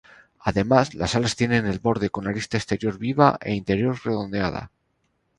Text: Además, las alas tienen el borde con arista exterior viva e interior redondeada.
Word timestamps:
Además, 0.39 0.95
las 0.95 1.13
alas 1.13 1.35
tienen 1.35 1.67
el 1.67 1.77
borde 1.77 2.09
con 2.09 2.27
arista 2.27 2.57
exterior 2.57 2.97
viva 2.97 3.37
e 3.39 3.53
interior 3.53 3.95
redondeada. 4.03 4.71